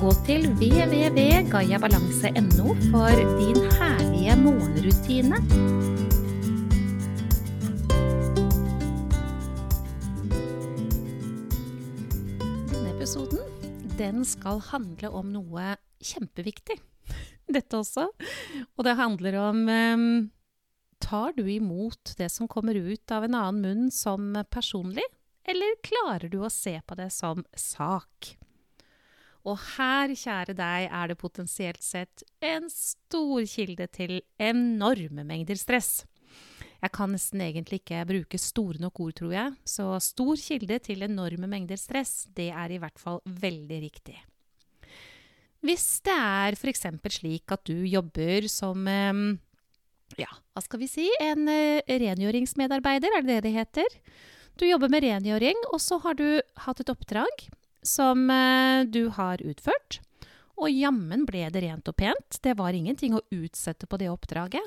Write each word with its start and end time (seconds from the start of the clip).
Gå 0.00 0.08
til 0.24 0.46
www.gayabalanse.no 0.56 2.72
for 2.88 3.12
din 3.36 3.58
herlige 3.76 4.32
morgenrutine. 4.40 5.36
Denne 12.70 12.88
episoden 12.94 13.44
den 14.00 14.24
skal 14.24 14.64
handle 14.70 15.12
om 15.12 15.28
noe 15.36 15.76
kjempeviktig. 16.00 16.80
Dette 17.60 17.84
også. 17.84 18.08
Og 18.08 18.80
det 18.88 18.96
handler 18.96 19.36
om 19.44 19.68
um, 19.68 20.32
Tar 20.96 21.36
du 21.36 21.44
imot 21.44 22.16
det 22.16 22.32
som 22.32 22.48
kommer 22.48 22.72
ut 22.72 23.04
av 23.12 23.28
en 23.28 23.36
annen 23.36 23.60
munn 23.60 23.92
som 23.92 24.32
personlig, 24.48 25.04
eller 25.44 25.76
klarer 25.84 26.32
du 26.32 26.40
å 26.40 26.48
se 26.48 26.80
på 26.80 26.96
det 26.96 27.12
som 27.12 27.44
sak? 27.52 28.39
Og 29.48 29.56
her, 29.76 30.12
kjære 30.12 30.52
deg, 30.56 30.86
er 30.92 31.10
det 31.10 31.16
potensielt 31.20 31.82
sett 31.84 32.24
en 32.44 32.68
stor 32.72 33.44
kilde 33.48 33.86
til 33.88 34.18
enorme 34.36 35.24
mengder 35.24 35.56
stress. 35.56 36.04
Jeg 36.80 36.92
kan 36.96 37.12
nesten 37.12 37.42
egentlig 37.44 37.82
ikke 37.82 38.04
bruke 38.08 38.40
store 38.40 38.80
nok 38.80 39.00
ord, 39.04 39.14
tror 39.18 39.32
jeg, 39.34 39.54
så 39.68 39.92
stor 40.00 40.40
kilde 40.40 40.78
til 40.84 41.04
enorme 41.04 41.48
mengder 41.48 41.80
stress, 41.80 42.24
det 42.36 42.48
er 42.56 42.72
i 42.72 42.80
hvert 42.80 43.00
fall 43.00 43.20
veldig 43.24 43.80
riktig. 43.84 44.16
Hvis 45.60 46.00
det 46.08 46.16
er 46.16 46.56
f.eks. 46.56 46.86
slik 47.12 47.52
at 47.52 47.64
du 47.68 47.84
jobber 47.84 48.48
som 48.48 48.88
ja, 50.16 50.30
hva 50.56 50.64
skal 50.64 50.80
vi 50.80 50.88
si, 50.88 51.04
en 51.20 51.44
rengjøringsmedarbeider, 51.84 53.12
er 53.12 53.24
det 53.24 53.36
det 53.36 53.42
det 53.48 53.56
heter? 53.58 54.00
Du 54.56 54.64
jobber 54.64 54.88
med 54.92 55.04
rengjøring, 55.04 55.60
og 55.72 55.80
så 55.84 56.00
har 56.00 56.16
du 56.16 56.40
hatt 56.64 56.80
et 56.80 56.92
oppdrag 56.92 57.44
som 57.82 58.28
du 58.92 59.02
har 59.16 59.42
utført. 59.42 60.00
Og 60.60 60.68
jammen 60.68 61.24
ble 61.28 61.46
det 61.52 61.62
rent 61.64 61.88
og 61.88 61.96
pent. 61.96 62.40
Det 62.44 62.52
var 62.58 62.76
ingenting 62.76 63.16
å 63.16 63.24
utsette 63.32 63.88
på 63.88 63.98
det 64.00 64.10
oppdraget. 64.12 64.66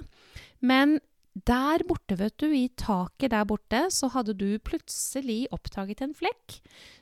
Men 0.59 0.97
der 1.33 1.81
borte, 1.89 2.15
vet 2.15 2.35
du, 2.37 2.51
i 2.53 2.67
taket 2.77 3.31
der 3.33 3.45
borte, 3.49 3.87
så 3.89 4.09
hadde 4.13 4.35
du 4.37 4.59
plutselig 4.61 5.47
oppdaget 5.55 6.03
en 6.05 6.13
flekk 6.13 6.59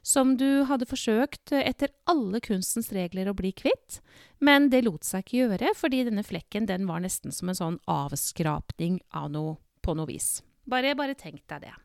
som 0.08 0.38
du 0.40 0.64
hadde 0.70 0.88
forsøkt 0.88 1.52
etter 1.52 1.92
alle 2.08 2.40
kunstens 2.44 2.94
regler 2.96 3.28
å 3.28 3.36
bli 3.36 3.52
kvitt, 3.52 4.00
men 4.40 4.70
det 4.72 4.86
lot 4.86 5.04
seg 5.04 5.26
ikke 5.26 5.42
gjøre, 5.42 5.74
fordi 5.76 6.06
denne 6.08 6.24
flekken 6.24 6.70
den 6.70 6.88
var 6.88 7.04
nesten 7.04 7.36
som 7.36 7.52
en 7.52 7.60
sånn 7.60 7.80
avskrapning 7.92 9.02
av 9.12 9.34
noe 9.36 9.58
på 9.84 9.98
noe 10.00 10.08
vis. 10.08 10.40
Bare, 10.64 10.96
bare 10.96 11.18
tenk 11.20 11.44
deg 11.52 11.68
det. 11.68 11.76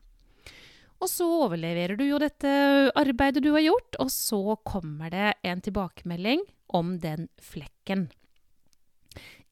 Og 0.97 1.09
så 1.11 1.27
overleverer 1.45 1.97
du 1.99 2.05
jo 2.07 2.19
dette 2.21 2.51
arbeidet 2.97 3.43
du 3.45 3.51
har 3.53 3.65
gjort, 3.65 3.99
og 4.01 4.09
så 4.13 4.57
kommer 4.65 5.13
det 5.13 5.33
en 5.45 5.61
tilbakemelding 5.61 6.41
om 6.73 6.95
den 7.03 7.27
flekken. 7.41 8.07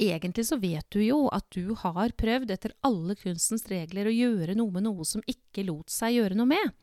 Egentlig 0.01 0.47
så 0.49 0.57
vet 0.59 0.87
du 0.91 0.99
jo 1.05 1.19
at 1.33 1.45
du 1.55 1.75
har 1.79 2.15
prøvd 2.17 2.51
etter 2.51 2.73
alle 2.85 3.15
kunstens 3.19 3.65
regler 3.71 4.09
å 4.09 4.15
gjøre 4.15 4.57
noe 4.57 4.73
med 4.73 4.85
noe 4.87 5.05
som 5.07 5.23
ikke 5.29 5.63
lot 5.69 5.93
seg 5.93 6.17
gjøre 6.17 6.37
noe 6.37 6.49
med. 6.49 6.73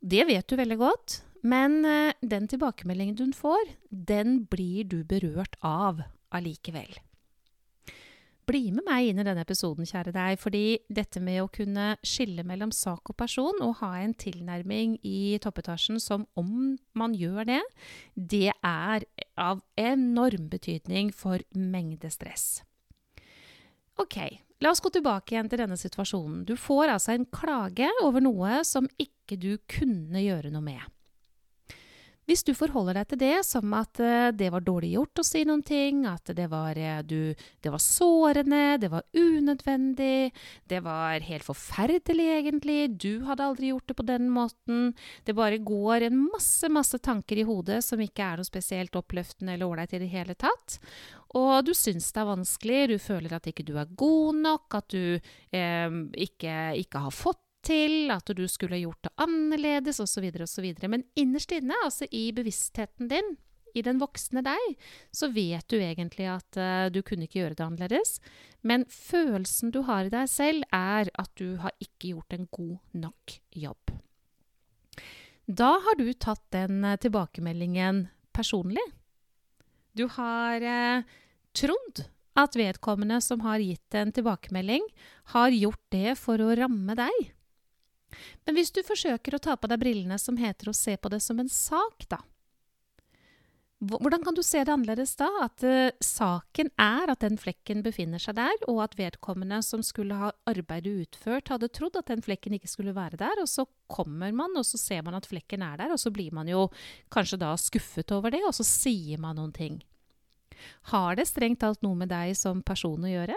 Det 0.00 0.24
vet 0.28 0.46
du 0.46 0.56
veldig 0.58 0.78
godt, 0.80 1.20
men 1.46 1.82
den 2.22 2.48
tilbakemeldingen 2.50 3.18
du 3.18 3.26
får, 3.36 3.74
den 3.90 4.44
blir 4.50 4.86
du 4.88 5.02
berørt 5.04 5.58
av 5.66 6.00
allikevel. 6.34 6.94
Bli 8.46 8.68
med 8.70 8.84
meg 8.86 9.08
inn 9.08 9.18
i 9.18 9.24
denne 9.26 9.42
episoden, 9.42 9.88
kjære 9.88 10.12
deg, 10.14 10.36
fordi 10.38 10.78
dette 10.86 11.18
med 11.18 11.40
å 11.42 11.48
kunne 11.50 11.96
skille 12.06 12.44
mellom 12.46 12.70
sak 12.70 13.10
og 13.10 13.16
person 13.18 13.58
og 13.64 13.80
ha 13.80 13.96
en 13.98 14.14
tilnærming 14.14 15.00
i 15.02 15.34
toppetasjen 15.42 15.98
som 16.02 16.28
om 16.38 16.76
man 16.94 17.16
gjør 17.18 17.48
det, 17.48 17.60
det 18.14 18.52
er 18.54 19.08
av 19.34 19.64
enorm 19.74 20.46
betydning 20.52 21.10
for 21.10 21.42
mengde 21.58 22.12
stress. 22.14 22.62
Ok, 23.98 24.20
la 24.62 24.70
oss 24.70 24.84
gå 24.84 24.94
tilbake 24.94 25.34
igjen 25.34 25.50
til 25.50 25.64
denne 25.64 25.78
situasjonen. 25.80 26.44
Du 26.46 26.54
får 26.54 26.94
altså 26.94 27.16
en 27.16 27.26
klage 27.26 27.90
over 28.06 28.22
noe 28.22 28.60
som 28.68 28.86
ikke 28.94 29.40
du 29.42 29.56
kunne 29.66 30.22
gjøre 30.22 30.54
noe 30.54 30.62
med. 30.70 30.95
Hvis 32.26 32.42
du 32.42 32.52
forholder 32.58 32.98
deg 32.98 33.10
til 33.12 33.20
det 33.20 33.34
som 33.46 33.74
at 33.78 34.00
uh, 34.02 34.32
det 34.34 34.48
var 34.50 34.64
dårlig 34.66 34.96
gjort 34.96 35.22
å 35.22 35.26
si 35.26 35.44
noen 35.46 35.62
ting, 35.66 36.02
at 36.10 36.32
det 36.34 36.48
var, 36.50 36.74
uh, 36.74 36.98
du, 37.06 37.30
det 37.62 37.70
var 37.70 37.82
sårende, 37.82 38.62
det 38.82 38.90
var 38.90 39.06
unødvendig, 39.14 40.32
det 40.66 40.80
var 40.82 41.22
helt 41.22 41.46
forferdelig 41.46 42.26
egentlig, 42.40 42.80
du 42.98 43.22
hadde 43.28 43.46
aldri 43.46 43.70
gjort 43.70 43.86
det 43.92 43.98
på 44.00 44.08
den 44.10 44.26
måten, 44.34 44.90
det 45.22 45.36
bare 45.38 45.62
går 45.62 46.08
en 46.08 46.18
masse, 46.24 46.66
masse 46.72 46.98
tanker 46.98 47.38
i 47.38 47.46
hodet 47.46 47.78
som 47.86 48.02
ikke 48.02 48.26
er 48.26 48.42
noe 48.42 48.48
spesielt 48.48 48.98
oppløftende 48.98 49.54
eller 49.54 49.70
ålreit 49.70 49.94
i 49.94 50.02
det 50.02 50.10
hele 50.10 50.34
tatt, 50.34 50.80
og 51.36 51.66
du 51.66 51.74
syns 51.76 52.10
det 52.14 52.22
er 52.22 52.30
vanskelig, 52.30 52.82
du 52.90 52.98
føler 53.02 53.34
at 53.36 53.46
ikke 53.50 53.66
du 53.66 53.74
er 53.78 53.90
god 53.98 54.38
nok, 54.42 54.78
at 54.78 54.94
du 54.94 55.18
eh, 55.18 55.98
ikke, 56.26 56.54
ikke 56.82 57.02
har 57.06 57.14
fått 57.14 57.45
til, 57.66 58.12
at 58.14 58.30
du 58.36 58.44
skulle 58.50 58.78
gjort 58.80 59.02
det 59.06 59.12
annerledes 59.22 60.00
osv. 60.02 60.28
osv. 60.44 60.68
Men 60.88 61.04
innerst 61.18 61.52
inne, 61.56 61.76
altså 61.84 62.08
i 62.10 62.28
bevisstheten 62.36 63.10
din, 63.10 63.34
i 63.76 63.82
den 63.84 64.00
voksne 64.00 64.40
deg, 64.46 64.78
så 65.12 65.28
vet 65.34 65.66
du 65.68 65.76
egentlig 65.76 66.30
at 66.32 66.58
uh, 66.60 66.86
du 66.92 67.02
kunne 67.04 67.26
ikke 67.26 67.42
gjøre 67.42 67.58
det 67.58 67.66
annerledes. 67.66 68.16
Men 68.66 68.86
følelsen 68.88 69.72
du 69.74 69.82
har 69.88 70.06
i 70.06 70.14
deg 70.14 70.30
selv, 70.32 70.64
er 70.72 71.10
at 71.12 71.32
du 71.36 71.58
har 71.60 71.76
ikke 71.82 72.14
gjort 72.14 72.36
en 72.36 72.48
god 72.56 73.02
nok 73.04 73.36
jobb. 73.52 73.94
Da 75.46 75.76
har 75.84 76.00
du 76.00 76.08
tatt 76.14 76.42
den 76.56 76.80
uh, 76.86 76.96
tilbakemeldingen 76.98 78.06
personlig. 78.36 78.82
Du 79.96 80.06
har 80.16 80.64
uh, 80.64 81.16
trodd 81.56 82.06
at 82.36 82.56
vedkommende 82.58 83.20
som 83.24 83.40
har 83.46 83.62
gitt 83.64 83.96
en 83.96 84.12
tilbakemelding, 84.12 84.84
har 85.32 85.54
gjort 85.56 85.84
det 85.92 86.16
for 86.20 86.40
å 86.42 86.52
ramme 86.58 86.96
deg. 86.98 87.35
Men 88.46 88.56
hvis 88.56 88.72
du 88.72 88.82
forsøker 88.86 89.36
å 89.36 89.42
ta 89.42 89.56
på 89.58 89.68
deg 89.70 89.82
brillene 89.82 90.18
som 90.20 90.38
heter 90.40 90.70
å 90.70 90.76
se 90.76 90.96
på 90.96 91.10
det 91.12 91.20
som 91.24 91.40
en 91.42 91.50
sak, 91.52 92.06
da? 92.10 92.22
Hvordan 93.76 94.22
kan 94.24 94.32
du 94.32 94.40
se 94.40 94.62
det 94.64 94.72
annerledes 94.72 95.10
da? 95.20 95.26
At 95.44 95.60
uh, 95.66 95.92
saken 96.00 96.70
er 96.80 97.10
at 97.12 97.20
den 97.20 97.36
flekken 97.36 97.82
befinner 97.84 98.22
seg 98.22 98.38
der, 98.38 98.54
og 98.72 98.80
at 98.86 98.94
vedkommende 98.96 99.58
som 99.64 99.82
skulle 99.84 100.16
ha 100.16 100.30
arbeidet 100.48 100.94
utført, 101.04 101.52
hadde 101.52 101.68
trodd 101.76 101.98
at 102.00 102.08
den 102.08 102.24
flekken 102.24 102.56
ikke 102.56 102.70
skulle 102.72 102.94
være 102.96 103.20
der, 103.20 103.42
og 103.42 103.50
så 103.52 103.66
kommer 103.92 104.32
man, 104.32 104.56
og 104.56 104.64
så 104.64 104.80
ser 104.80 105.04
man 105.04 105.18
at 105.18 105.28
flekken 105.28 105.64
er 105.66 105.76
der, 105.82 105.92
og 105.92 106.00
så 106.00 106.12
blir 106.14 106.32
man 106.32 106.48
jo 106.48 106.70
kanskje 107.12 107.40
da 107.42 107.52
skuffet 107.60 108.16
over 108.16 108.32
det, 108.32 108.40
og 108.48 108.56
så 108.56 108.64
sier 108.64 109.20
man 109.20 109.36
noen 109.36 109.52
ting. 109.52 109.82
Har 110.94 111.20
det 111.20 111.28
strengt 111.28 111.60
talt 111.60 111.84
noe 111.84 111.98
med 112.00 112.08
deg 112.08 112.32
som 112.38 112.64
person 112.64 113.04
å 113.04 113.12
gjøre? 113.12 113.36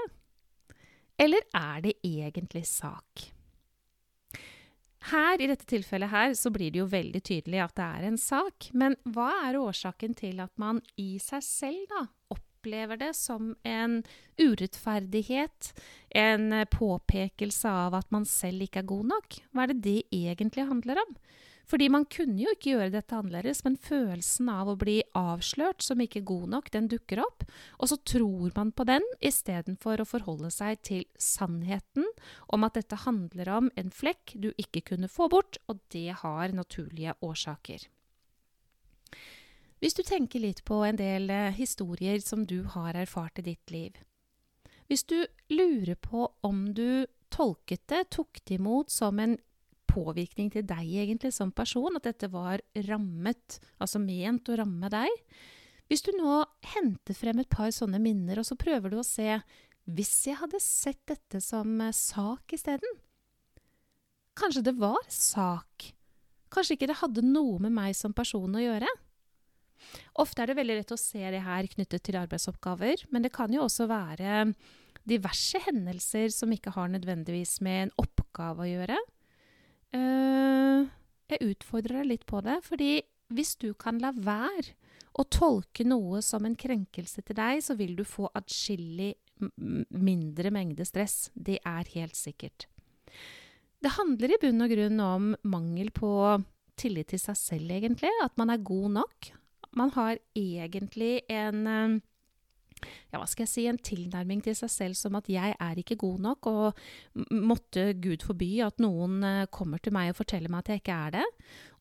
Eller 1.20 1.44
er 1.52 1.84
det 1.84 1.98
egentlig 2.00 2.64
sak? 2.70 3.28
Her, 5.08 5.40
i 5.40 5.48
dette 5.48 5.64
tilfellet 5.70 6.12
her, 6.12 6.34
så 6.36 6.52
blir 6.52 6.74
det 6.74 6.82
jo 6.82 6.90
veldig 6.92 7.22
tydelig 7.24 7.62
at 7.64 7.76
det 7.80 7.88
er 7.88 8.08
en 8.10 8.20
sak. 8.20 8.70
Men 8.76 8.98
hva 9.08 9.32
er 9.48 9.60
årsaken 9.60 10.16
til 10.20 10.42
at 10.44 10.52
man 10.60 10.82
i 11.00 11.14
seg 11.24 11.44
selv 11.46 11.86
da 11.92 12.04
opplever 12.36 13.00
det 13.00 13.14
som 13.16 13.54
en 13.64 14.02
urettferdighet, 14.42 15.72
en 16.12 16.52
påpekelse 16.68 17.72
av 17.72 17.96
at 18.02 18.12
man 18.12 18.28
selv 18.28 18.68
ikke 18.68 18.84
er 18.84 18.92
god 18.92 19.12
nok? 19.14 19.40
Hva 19.56 19.64
er 19.64 19.74
det 19.74 19.84
det 19.88 20.02
egentlig 20.12 20.68
handler 20.68 21.00
om? 21.08 21.16
Fordi 21.70 21.86
man 21.94 22.08
kunne 22.10 22.40
jo 22.42 22.50
ikke 22.56 22.72
gjøre 22.72 22.94
dette 22.96 23.14
annerledes, 23.14 23.62
men 23.66 23.76
følelsen 23.78 24.50
av 24.50 24.72
å 24.72 24.78
bli 24.80 24.98
avslørt 25.18 25.84
som 25.86 26.02
ikke 26.02 26.24
god 26.26 26.48
nok, 26.56 26.72
den 26.74 26.88
dukker 26.90 27.22
opp, 27.22 27.46
og 27.78 27.92
så 27.92 28.00
tror 28.02 28.50
man 28.56 28.72
på 28.74 28.88
den 28.90 29.06
istedenfor 29.22 30.02
å 30.02 30.08
forholde 30.10 30.50
seg 30.54 30.82
til 30.88 31.06
sannheten 31.22 32.08
om 32.50 32.66
at 32.66 32.80
dette 32.80 32.98
handler 33.06 33.54
om 33.54 33.70
en 33.78 33.94
flekk 33.94 34.34
du 34.42 34.50
ikke 34.58 34.82
kunne 34.94 35.12
få 35.12 35.30
bort, 35.30 35.62
og 35.70 35.78
det 35.94 36.10
har 36.24 36.56
naturlige 36.58 37.14
årsaker. 37.22 37.86
Hvis 39.80 39.96
du 39.96 40.02
tenker 40.04 40.42
litt 40.44 40.64
på 40.68 40.82
en 40.84 40.98
del 41.00 41.30
eh, 41.32 41.54
historier 41.56 42.20
som 42.24 42.44
du 42.50 42.64
har 42.74 42.98
erfart 43.00 43.40
i 43.40 43.46
ditt 43.46 43.72
liv. 43.72 43.94
Hvis 44.90 45.06
du 45.08 45.22
lurer 45.54 45.96
på 45.96 46.26
om 46.44 46.74
du 46.74 47.06
tolket 47.32 47.86
det, 47.88 48.10
tok 48.12 48.42
det 48.44 48.58
imot 48.58 48.92
som 48.92 49.22
en 49.22 49.38
påvirkning 49.90 50.52
til 50.54 50.66
deg 50.70 50.92
egentlig 51.04 51.32
som 51.36 51.52
person, 51.56 51.98
at 51.98 52.06
dette 52.06 52.30
var 52.32 52.62
rammet, 52.88 53.60
altså 53.82 54.02
ment 54.04 54.50
å 54.50 54.60
ramme 54.62 54.92
deg. 54.94 55.26
Hvis 55.90 56.06
du 56.06 56.12
nå 56.14 56.44
henter 56.76 57.18
frem 57.18 57.42
et 57.42 57.50
par 57.50 57.72
sånne 57.74 58.02
minner, 58.02 58.40
og 58.40 58.46
så 58.46 58.58
prøver 58.60 58.94
du 58.94 59.00
å 59.02 59.08
se 59.08 59.40
Hvis 59.90 60.28
jeg 60.28 60.38
hadde 60.38 60.60
sett 60.62 61.02
dette 61.10 61.40
som 61.42 61.80
eh, 61.82 61.96
sak 61.96 62.54
isteden? 62.54 63.00
Kanskje 64.38 64.68
det 64.68 64.76
var 64.78 65.02
sak? 65.10 65.88
Kanskje 66.54 66.78
ikke 66.78 66.90
det 66.92 67.00
hadde 67.02 67.26
noe 67.26 67.58
med 67.64 67.74
meg 67.74 67.98
som 67.98 68.14
person 68.14 68.54
å 68.54 68.62
gjøre? 68.62 68.90
Ofte 70.22 70.44
er 70.44 70.52
det 70.52 70.60
veldig 70.60 70.78
lett 70.82 70.94
å 70.94 71.00
se 71.00 71.24
det 71.34 71.42
her 71.42 71.68
knyttet 71.72 72.04
til 72.06 72.20
arbeidsoppgaver, 72.20 73.08
men 73.10 73.26
det 73.26 73.34
kan 73.34 73.52
jo 73.54 73.64
også 73.66 73.88
være 73.90 74.52
diverse 75.10 75.62
hendelser 75.66 76.30
som 76.36 76.52
ikke 76.54 76.76
har 76.76 76.92
nødvendigvis 76.94 77.60
med 77.66 77.88
en 77.88 77.96
oppgave 78.04 78.66
å 78.66 78.70
gjøre. 78.70 79.00
Uh, 79.96 80.86
jeg 81.30 81.54
utfordrer 81.54 82.02
deg 82.02 82.12
litt 82.14 82.28
på 82.30 82.42
det, 82.46 82.60
fordi 82.66 83.00
hvis 83.34 83.56
du 83.62 83.72
kan 83.78 84.00
la 84.02 84.12
være 84.16 84.74
å 85.20 85.26
tolke 85.26 85.86
noe 85.88 86.22
som 86.26 86.46
en 86.46 86.58
krenkelse 86.58 87.24
til 87.26 87.38
deg, 87.38 87.62
så 87.66 87.76
vil 87.78 87.96
du 87.98 88.06
få 88.08 88.30
atskillig 88.38 89.14
mindre 89.40 90.52
mengde 90.54 90.86
stress. 90.88 91.30
Det 91.34 91.60
er 91.66 91.92
helt 91.96 92.18
sikkert. 92.18 92.68
Det 93.80 93.96
handler 93.96 94.36
i 94.36 94.40
bunn 94.42 94.66
og 94.66 94.72
grunn 94.74 95.04
om 95.04 95.28
mangel 95.48 95.92
på 95.96 96.12
tillit 96.80 97.12
til 97.14 97.22
seg 97.22 97.38
selv, 97.40 97.72
egentlig. 97.72 98.12
At 98.24 98.36
man 98.40 98.52
er 98.52 98.64
god 98.64 98.90
nok. 99.00 99.32
Man 99.78 99.94
har 99.96 100.20
egentlig 100.38 101.22
en 101.32 101.68
eh, 101.68 102.00
ja, 102.82 103.20
hva 103.20 103.26
skal 103.30 103.46
jeg 103.46 103.52
si, 103.52 103.66
en 103.70 103.82
tilnærming 103.90 104.44
til 104.46 104.56
seg 104.58 104.72
selv 104.74 105.00
som 105.00 105.18
at 105.20 105.30
jeg 105.32 105.56
er 105.56 105.82
ikke 105.82 106.00
god 106.00 106.24
nok, 106.26 106.50
og 106.50 107.34
måtte 107.34 107.92
Gud 108.02 108.26
forby 108.26 108.52
at 108.66 108.82
noen 108.84 109.24
eh, 109.26 109.50
kommer 109.54 109.82
til 109.82 109.96
meg 109.96 110.14
og 110.14 110.20
forteller 110.22 110.52
meg 110.52 110.66
at 110.66 110.74
jeg 110.74 110.84
ikke 110.84 111.00
er 111.08 111.18
det. 111.20 111.26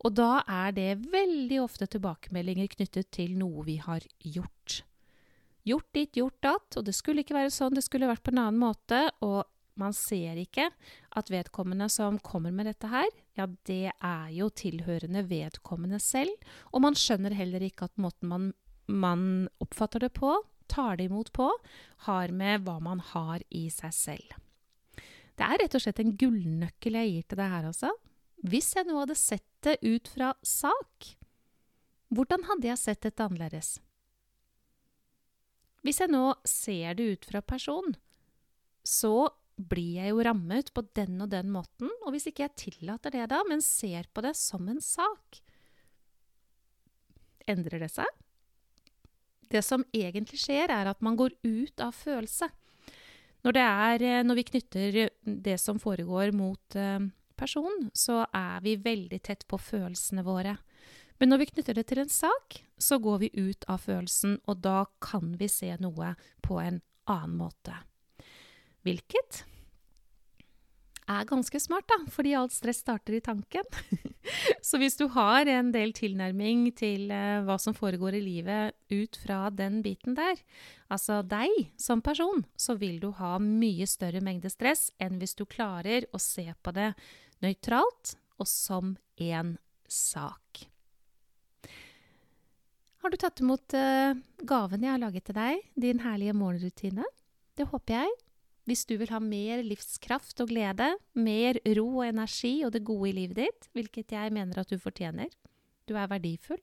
Og 0.07 0.15
da 0.19 0.33
er 0.45 0.75
det 0.77 0.91
veldig 1.13 1.63
ofte 1.65 1.89
tilbakemeldinger 1.91 2.71
knyttet 2.77 3.11
til 3.15 3.37
noe 3.39 3.67
vi 3.67 3.79
har 3.83 4.05
gjort. 4.23 4.83
Gjort 5.69 5.89
dit, 5.93 6.17
gjort 6.17 6.39
datt, 6.45 6.79
og 6.79 6.87
det 6.87 6.97
skulle 6.97 7.25
ikke 7.25 7.37
være 7.37 7.53
sånn, 7.53 7.77
det 7.77 7.85
skulle 7.85 8.09
vært 8.09 8.25
på 8.25 8.33
en 8.33 8.45
annen 8.47 8.61
måte, 8.63 9.03
og 9.25 9.43
man 9.79 9.95
ser 9.95 10.39
ikke 10.41 10.69
at 11.19 11.31
vedkommende 11.31 11.89
som 11.93 12.19
kommer 12.25 12.55
med 12.55 12.69
dette 12.71 12.91
her, 12.91 13.09
ja, 13.39 13.47
det 13.69 13.93
er 13.95 14.31
jo 14.35 14.51
tilhørende 14.51 15.23
vedkommende 15.31 16.01
selv, 16.03 16.35
og 16.73 16.83
man 16.87 16.99
skjønner 16.99 17.37
heller 17.39 17.63
ikke 17.65 17.89
at 17.89 18.01
måten 18.01 18.33
man, 18.33 18.49
man 18.91 19.23
oppfatter 19.63 20.03
det 20.03 20.13
på, 20.19 20.35
tar 20.71 20.99
det 20.99 21.09
imot 21.09 21.33
på, 21.37 21.49
har 22.09 22.35
med 22.35 22.67
hva 22.67 22.79
man 22.85 23.01
har 23.13 23.43
i 23.49 23.67
seg 23.73 23.95
selv. 23.95 24.37
Det 25.39 25.47
er 25.47 25.61
rett 25.63 25.77
og 25.79 25.85
slett 25.85 26.01
en 26.03 26.17
gullnøkkel 26.19 26.99
jeg 26.99 27.11
gir 27.13 27.27
til 27.31 27.41
deg 27.41 27.53
her, 27.53 27.69
altså. 27.71 27.93
Hvis 28.49 28.73
jeg 28.75 28.87
nå 28.87 28.99
hadde 29.01 29.19
sett 29.19 29.47
det 29.67 29.79
ut 29.83 30.09
fra 30.11 30.33
sak, 30.47 31.13
hvordan 32.15 32.47
hadde 32.49 32.71
jeg 32.71 32.81
sett 32.81 33.05
dette 33.05 33.25
annerledes? 33.25 33.77
Hvis 35.87 36.01
jeg 36.03 36.11
nå 36.11 36.25
ser 36.47 36.99
det 36.99 37.07
ut 37.13 37.29
fra 37.29 37.43
person, 37.45 37.95
så 38.83 39.31
blir 39.59 39.99
jeg 39.99 40.13
jo 40.13 40.23
rammet 40.27 40.71
på 40.75 40.85
den 40.95 41.19
og 41.23 41.31
den 41.33 41.51
måten, 41.55 41.91
og 42.05 42.15
hvis 42.15 42.29
ikke 42.31 42.47
jeg 42.47 42.59
tillater 42.63 43.15
det 43.15 43.27
da, 43.31 43.43
men 43.47 43.63
ser 43.65 44.07
på 44.15 44.23
det 44.27 44.35
som 44.39 44.67
en 44.71 44.83
sak, 44.83 45.41
endrer 47.49 47.83
det 47.83 47.91
seg? 47.95 48.18
Det 49.49 49.63
som 49.65 49.85
egentlig 49.95 50.41
skjer, 50.43 50.71
er 50.73 50.91
at 50.91 51.01
man 51.05 51.17
går 51.19 51.35
ut 51.47 51.81
av 51.85 51.95
følelse. 51.97 52.51
Når, 53.47 53.61
er, 53.63 54.03
eh, 54.03 54.25
når 54.27 54.41
vi 54.41 54.49
knytter 54.51 54.99
det 55.25 55.57
som 55.63 55.79
foregår 55.81 56.35
mot 56.37 56.77
eh, 56.77 56.99
person, 57.39 57.89
så 57.95 58.25
er 58.35 58.63
vi 58.65 58.77
veldig 58.83 59.21
tett 59.25 59.47
på 59.49 59.61
følelsene 59.63 60.25
våre. 60.27 60.57
Men 61.19 61.33
når 61.33 61.43
vi 61.43 61.51
knytter 61.53 61.79
det 61.79 61.87
til 61.91 62.03
en 62.03 62.13
sak, 62.13 62.61
så 62.79 62.99
går 63.03 63.23
vi 63.25 63.31
ut 63.35 63.65
av 63.71 63.83
følelsen, 63.87 64.39
og 64.47 64.61
da 64.63 64.85
kan 65.03 65.35
vi 65.39 65.49
se 65.51 65.71
noe 65.83 66.15
på 66.47 66.61
en 66.63 66.81
annen 67.11 67.39
måte. 67.41 67.75
Hvilket 68.87 69.43
er 71.09 71.27
ganske 71.29 71.61
smart, 71.63 71.89
da, 71.91 72.05
fordi 72.13 72.37
alt 72.39 72.55
stress 72.55 72.83
starter 72.85 73.17
i 73.19 73.25
tanken. 73.25 73.67
så 74.69 74.81
hvis 74.81 74.99
du 74.99 75.07
har 75.15 75.49
en 75.51 75.71
del 75.75 75.93
tilnærming 75.97 76.69
til 76.79 77.09
uh, 77.13 77.45
hva 77.47 77.59
som 77.61 77.77
foregår 77.77 78.19
i 78.19 78.25
livet 78.25 78.77
ut 78.93 79.19
fra 79.23 79.49
den 79.55 79.81
biten 79.85 80.17
der, 80.19 80.41
altså 80.93 81.21
deg 81.27 81.71
som 81.81 82.03
person, 82.05 82.45
så 82.57 82.79
vil 82.81 82.99
du 83.03 83.11
ha 83.19 83.37
mye 83.43 83.89
større 83.89 84.23
mengde 84.25 84.51
stress 84.53 84.89
enn 85.03 85.21
hvis 85.21 85.37
du 85.39 85.45
klarer 85.49 86.09
å 86.13 86.21
se 86.23 86.47
på 86.63 86.75
det 86.77 86.93
nøytralt 87.45 88.17
og 88.39 88.49
som 88.51 88.97
én 89.19 89.57
sak. 89.89 90.69
Har 92.99 93.15
du 93.15 93.19
tatt 93.21 93.41
imot 93.41 93.75
uh, 93.79 94.15
gaven 94.43 94.85
jeg 94.85 94.95
har 94.95 95.03
laget 95.03 95.29
til 95.29 95.39
deg, 95.39 95.63
din 95.79 96.03
herlige 96.03 96.35
morgenrutine? 96.37 97.07
Det 97.59 97.69
håper 97.71 98.03
jeg. 98.03 98.17
Hvis 98.69 98.85
du 98.85 98.99
vil 99.01 99.09
ha 99.09 99.19
mer 99.23 99.63
livskraft 99.65 100.43
og 100.45 100.51
glede, 100.51 100.91
mer 101.17 101.57
ro 101.79 101.87
og 102.03 102.09
energi 102.11 102.65
og 102.67 102.73
det 102.75 102.85
gode 102.85 103.09
i 103.09 103.17
livet 103.17 103.39
ditt, 103.41 103.69
hvilket 103.73 104.13
jeg 104.13 104.33
mener 104.37 104.61
at 104.61 104.69
du 104.69 104.77
fortjener, 104.83 105.31
du 105.89 105.97
er 105.97 106.11
verdifull, 106.11 106.61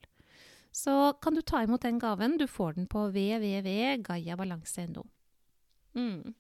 så 0.76 1.16
kan 1.24 1.34
du 1.34 1.42
ta 1.42 1.64
imot 1.66 1.82
den 1.82 2.00
gaven. 2.00 2.38
Du 2.38 2.46
får 2.52 2.72
den 2.78 2.86
på 2.92 3.08
www.gayabalanse.no. 3.10 5.04
Mm. 5.96 6.36